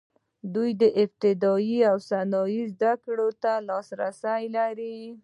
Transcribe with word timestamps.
دوی 0.53 0.71
ابتدايي 1.03 1.79
او 1.91 1.97
ثانوي 2.09 2.61
زده 2.75 2.91
کړې 3.03 3.29
ته 3.43 3.53
لاسرسی 3.67 4.43
لري. 4.57 4.97